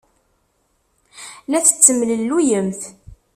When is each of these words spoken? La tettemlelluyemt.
La 1.51 1.59
tettemlelluyemt. 1.65 2.81